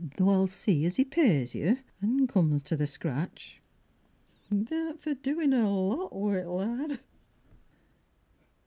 [0.17, 3.61] Though I'll see as 'e pays you, an' comes to the scratch.
[4.49, 6.99] Tha'rt for doin' a lot wi' th' lad.